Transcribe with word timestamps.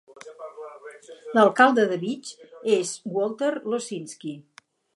L'alcalde 1.37 1.85
de 1.91 1.99
Beach 2.05 2.31
és 2.79 2.95
Walter 3.19 3.53
Losinski. 3.75 4.37